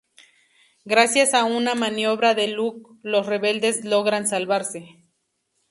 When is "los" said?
3.03-3.27